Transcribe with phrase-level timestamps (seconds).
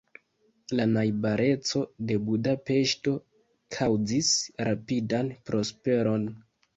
[0.77, 3.13] La najbareco de Budapeŝto
[3.75, 4.31] kaŭzis
[4.69, 6.27] rapidan prosperon.